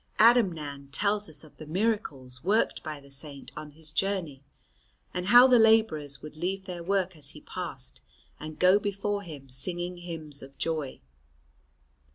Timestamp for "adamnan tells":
0.17-1.29